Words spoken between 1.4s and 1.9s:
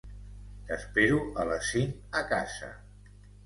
a les